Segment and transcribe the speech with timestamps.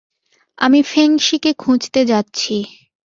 [0.57, 2.55] আমি ফেং-শিকে খুঁজতে যাচ্ছি।